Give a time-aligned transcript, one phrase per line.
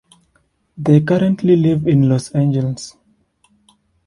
[0.79, 2.97] They currently live in Los Angeles.